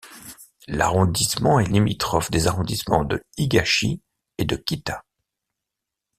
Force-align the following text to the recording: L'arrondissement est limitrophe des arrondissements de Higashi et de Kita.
L'arrondissement 0.67 1.59
est 1.59 1.69
limitrophe 1.69 2.31
des 2.31 2.47
arrondissements 2.47 3.03
de 3.03 3.21
Higashi 3.37 4.01
et 4.39 4.45
de 4.45 4.55
Kita. 4.55 5.05